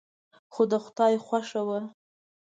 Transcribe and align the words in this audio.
خو 0.53 0.61
د 0.71 0.73
خدای 0.83 1.13
خوښه 1.25 1.61
وه. 1.67 1.79